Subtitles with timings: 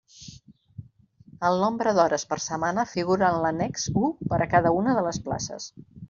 [1.49, 5.21] El nombre d'hores per setmana figura en l'annex u per a cada una de les
[5.27, 5.69] places.